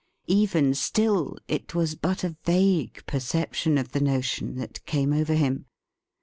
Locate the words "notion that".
4.01-4.83